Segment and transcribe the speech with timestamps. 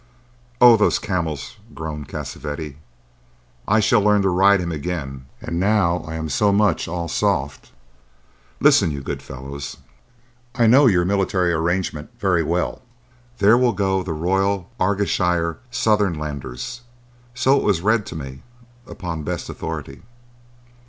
[0.59, 2.77] "Oh, those camels!" groaned Cassavetti.
[3.67, 7.71] "I shall learn to ride him again, and now I am so much all soft!
[8.59, 9.77] Listen, you good fellows.
[10.55, 12.81] I know your military arrangement very well.
[13.37, 16.81] There will go the Royal Argalshire Sutherlanders.
[17.35, 18.41] So it was read to me
[18.87, 20.01] upon best authority."